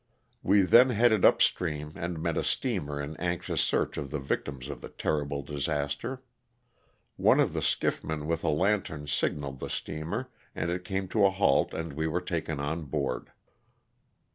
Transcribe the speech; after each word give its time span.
We 0.41 0.61
then 0.63 0.89
headed 0.89 1.23
up 1.23 1.43
stream 1.43 1.91
and 1.95 2.19
met 2.19 2.35
a 2.35 2.43
steamer 2.43 2.99
in 2.99 3.15
anxious 3.17 3.61
search 3.61 3.97
of 3.97 4.09
the 4.09 4.17
victims 4.17 4.67
of 4.67 4.81
the 4.81 4.89
terrible 4.89 5.43
disaster. 5.43 6.23
One 7.17 7.39
of 7.39 7.53
the 7.53 7.61
skiffmen 7.61 8.25
with 8.25 8.43
a 8.43 8.49
lantern 8.49 9.05
signalled 9.05 9.59
the 9.59 9.69
steamer 9.69 10.31
and 10.55 10.71
it 10.71 10.85
came 10.85 11.07
to 11.09 11.23
a 11.23 11.29
halt 11.29 11.75
and 11.75 11.93
we 11.93 12.07
were 12.07 12.19
taken 12.19 12.59
on 12.59 12.85
board. 12.85 13.31